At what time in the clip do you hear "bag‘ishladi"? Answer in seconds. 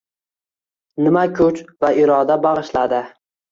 2.49-3.07